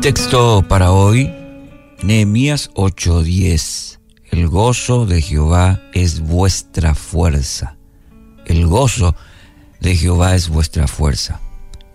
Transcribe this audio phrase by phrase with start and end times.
[0.00, 1.30] Texto para hoy,
[2.02, 4.00] Nehemías 8:10.
[4.30, 7.76] El gozo de Jehová es vuestra fuerza.
[8.46, 9.14] El gozo
[9.78, 11.42] de Jehová es vuestra fuerza.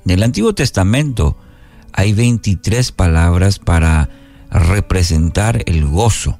[0.05, 1.35] En el Antiguo Testamento
[1.93, 4.11] hay 23 palabras para
[4.51, 6.39] representar el gozo.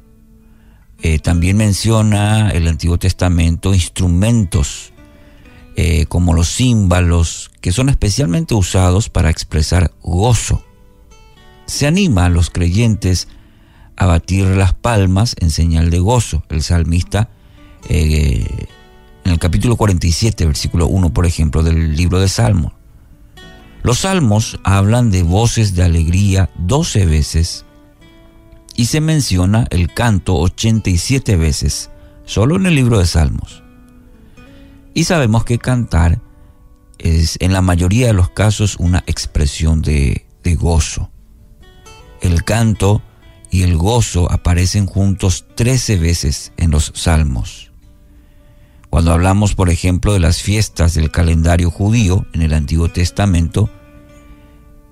[1.02, 4.94] Eh, también menciona el Antiguo Testamento instrumentos
[5.76, 10.64] eh, como los címbalos, que son especialmente usados para expresar gozo.
[11.66, 13.28] Se anima a los creyentes
[13.96, 16.44] a batir las palmas en señal de gozo.
[16.50, 17.30] El salmista,
[17.90, 18.68] eh,
[19.24, 22.74] en el capítulo 47, versículo 1, por ejemplo, del libro de Salmos.
[23.84, 27.66] Los salmos hablan de voces de alegría 12 veces
[28.76, 31.92] y se menciona el canto 87 veces,
[32.26, 33.64] solo en el libro de Salmos.
[34.94, 36.20] Y sabemos que cantar
[36.98, 41.12] es en la mayoría de los casos una expresión de, de gozo.
[42.22, 43.02] El canto
[43.52, 47.72] y el gozo aparecen juntos 13 veces en los salmos.
[48.90, 53.70] Cuando hablamos, por ejemplo, de las fiestas del calendario judío en el Antiguo Testamento,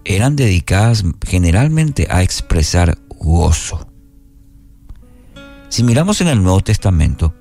[0.05, 3.87] eran dedicadas generalmente a expresar gozo.
[5.69, 7.33] Si miramos en el Nuevo Testamento,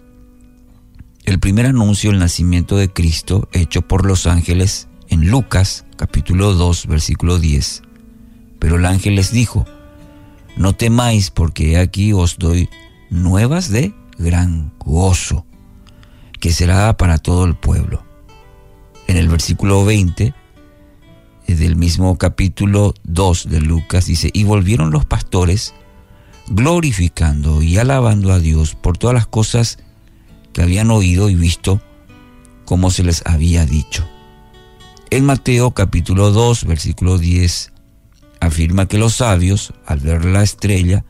[1.24, 6.86] el primer anuncio del nacimiento de Cristo hecho por los ángeles en Lucas capítulo 2
[6.86, 7.82] versículo 10.
[8.62, 9.66] Pero el ángel les dijo,
[10.54, 12.68] no temáis porque aquí os doy
[13.10, 15.44] nuevas de gran gozo,
[16.38, 18.04] que será para todo el pueblo.
[19.08, 20.32] En el versículo 20
[21.48, 25.74] del mismo capítulo 2 de Lucas dice, y volvieron los pastores
[26.46, 29.80] glorificando y alabando a Dios por todas las cosas
[30.52, 31.82] que habían oído y visto
[32.64, 34.08] como se les había dicho.
[35.10, 37.71] En Mateo capítulo 2 versículo 10
[38.42, 41.04] afirma que los sabios, al ver la estrella,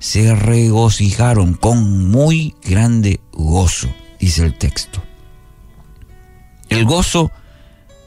[0.00, 5.00] se regocijaron con muy grande gozo, dice el texto.
[6.68, 7.30] El gozo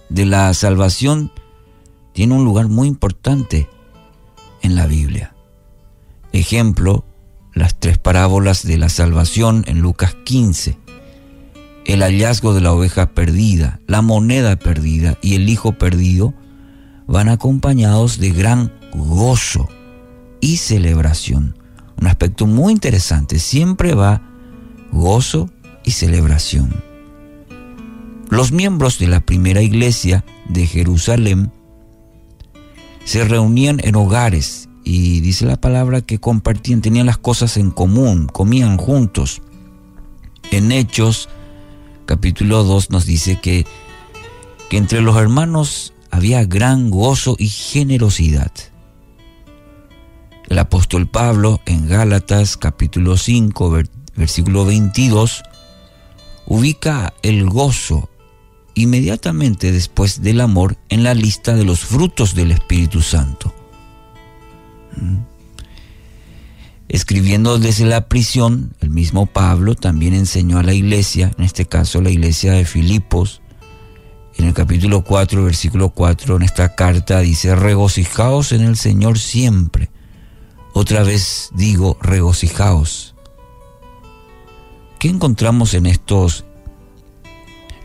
[0.10, 1.32] de la salvación
[2.14, 3.70] tiene un lugar muy importante
[4.62, 5.34] en la Biblia.
[6.34, 7.06] Ejemplo,
[7.54, 10.78] las tres parábolas de la salvación en Lucas 15,
[11.86, 16.34] el hallazgo de la oveja perdida, la moneda perdida y el hijo perdido
[17.10, 19.68] van acompañados de gran gozo
[20.42, 21.58] y celebración.
[22.00, 24.22] Un aspecto muy interesante, siempre va
[24.92, 25.50] gozo
[25.84, 26.84] y celebración.
[28.30, 31.52] Los miembros de la primera iglesia de Jerusalén
[33.06, 38.28] se reunían en hogares y dice la palabra que compartían, tenían las cosas en común,
[38.28, 39.42] comían juntos.
[40.52, 41.28] En Hechos,
[42.06, 43.66] capítulo 2, nos dice que,
[44.70, 48.52] que entre los hermanos había gran gozo y generosidad.
[50.48, 53.84] El apóstol Pablo en Gálatas capítulo 5
[54.16, 55.44] versículo 22
[56.48, 58.10] ubica el gozo
[58.74, 63.54] inmediatamente después del amor en la lista de los frutos del Espíritu Santo.
[64.96, 65.18] ¿Mm?
[66.88, 72.02] Escribiendo desde la prisión, el mismo Pablo también enseñó a la iglesia, en este caso
[72.02, 73.42] la iglesia de Filipos,
[74.40, 79.92] en el capítulo 4, versículo 4, en esta carta dice, regocijaos en el Señor siempre.
[80.74, 83.16] Otra vez digo, regocijaos.
[84.98, 86.46] ¿Qué encontramos en estos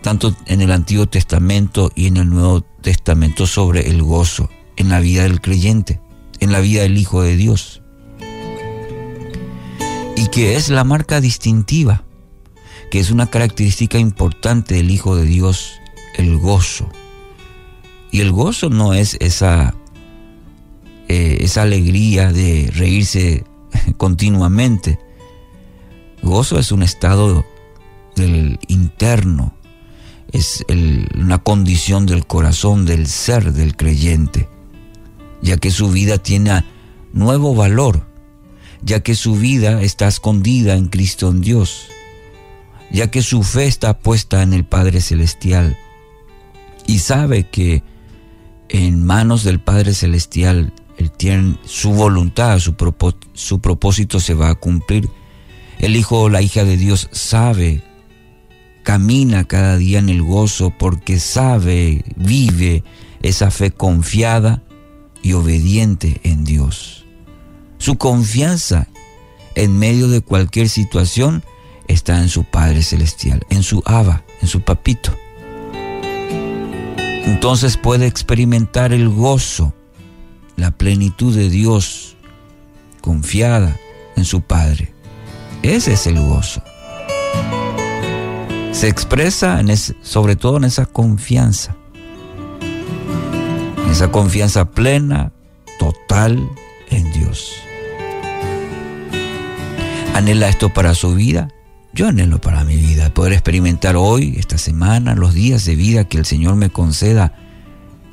[0.01, 5.01] tanto en el Antiguo Testamento y en el Nuevo Testamento sobre el gozo en la
[5.01, 5.99] vida del creyente,
[6.41, 7.83] en la vida del Hijo de Dios.
[10.15, 12.05] Y que es la marca distintiva,
[12.91, 15.81] que es una característica importante del Hijo de Dios,
[16.15, 16.89] el gozo.
[18.11, 19.75] Y el gozo no es esa,
[21.09, 23.45] eh, esa alegría de reírse
[23.97, 24.99] continuamente.
[26.23, 27.45] Gozo es un estado
[28.17, 29.55] del interno,
[30.33, 34.49] es una condición del corazón, del ser del creyente,
[35.43, 36.65] ya que su vida tiene
[37.13, 38.07] nuevo valor,
[38.83, 41.89] ya que su vida está escondida en Cristo en Dios,
[42.91, 45.77] ya que su fe está puesta en el Padre Celestial
[46.87, 47.83] y sabe que
[48.69, 52.75] en manos del Padre Celestial él tiene su voluntad, su,
[53.33, 55.09] su propósito se va a cumplir.
[55.79, 57.83] El Hijo o la hija de Dios sabe
[58.85, 62.85] camina cada día en el gozo porque sabe, vive
[63.23, 64.63] esa fe confiada
[65.23, 67.05] y obediente en Dios.
[67.79, 68.89] Su confianza
[69.55, 71.43] en medio de cualquier situación
[71.89, 75.13] está en su Padre Celestial, en su Abba, en su Papito.
[77.35, 79.75] Entonces puede experimentar el gozo
[80.57, 82.17] la plenitud de Dios,
[83.01, 83.77] confiada
[84.17, 84.95] en su Padre.
[85.63, 86.63] Ese es el gozo.
[88.71, 89.61] Se expresa
[90.01, 91.75] sobre todo en esa confianza,
[93.85, 95.33] en esa confianza plena,
[95.81, 96.49] total
[96.91, 97.57] en Dios.
[100.15, 101.49] ¿Anhela esto para su vida?
[101.95, 106.19] Yo anhelo para mi vida poder experimentar hoy, esta semana, los días de vida que
[106.19, 107.33] el Señor me conceda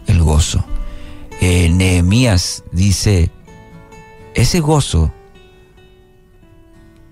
[0.06, 0.64] el gozo.
[1.40, 3.32] Eh, Nehemías dice,
[4.36, 5.12] ese gozo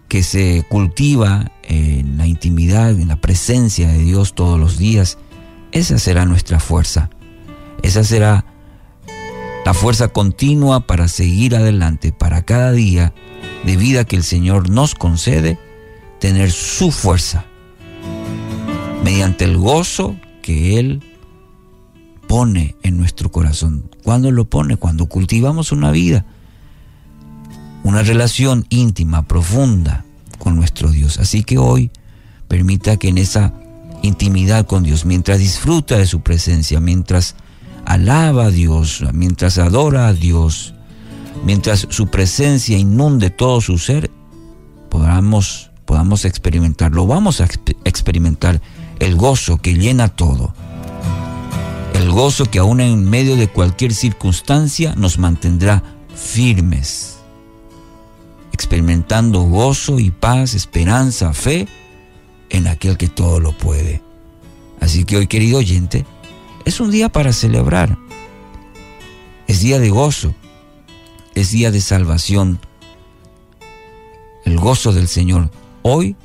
[0.07, 5.17] que se cultiva en la intimidad, en la presencia de Dios todos los días,
[5.71, 7.09] esa será nuestra fuerza.
[7.81, 8.45] Esa será
[9.65, 13.11] la fuerza continua para seguir adelante, para cada día
[13.65, 15.57] de vida que el Señor nos concede,
[16.19, 17.45] tener su fuerza
[19.03, 21.01] mediante el gozo que Él
[22.27, 23.89] pone en nuestro corazón.
[24.03, 24.77] ¿Cuándo lo pone?
[24.77, 26.25] Cuando cultivamos una vida,
[27.83, 30.05] una relación íntima, profunda
[30.37, 31.17] con nuestro Dios.
[31.17, 31.91] Así que hoy
[32.47, 33.53] permita que en esa
[34.01, 37.35] intimidad con Dios, mientras disfruta de su presencia, mientras
[37.85, 40.73] alaba a Dios, mientras adora a Dios,
[41.45, 44.11] mientras su presencia inunde todo su ser,
[44.89, 47.07] podamos, podamos experimentarlo.
[47.07, 47.47] Vamos a
[47.83, 48.61] experimentar
[48.99, 50.53] el gozo que llena todo
[51.95, 55.81] el gozo que aún en medio de cualquier circunstancia nos mantendrá
[56.15, 57.17] firmes,
[58.53, 61.67] experimentando gozo y paz, esperanza, fe
[62.51, 64.03] en aquel que todo lo puede.
[64.79, 66.05] Así que hoy, querido oyente,
[66.65, 67.97] es un día para celebrar.
[69.47, 70.35] Es día de gozo,
[71.33, 72.59] es día de salvación.
[74.45, 75.49] El gozo del Señor
[75.81, 76.15] hoy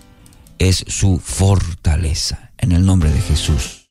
[0.59, 2.51] es su fortaleza.
[2.59, 3.83] En el nombre de Jesús.